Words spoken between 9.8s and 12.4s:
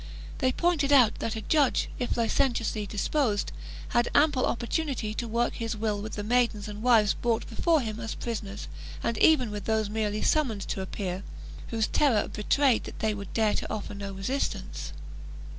merely summoned to appear, whose terror